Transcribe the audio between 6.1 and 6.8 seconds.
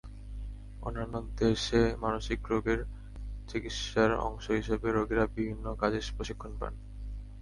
প্রশিক্ষণ পান।